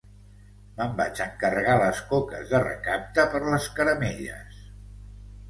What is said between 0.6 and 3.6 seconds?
Me'n vaig a encarregar les coques de recapte per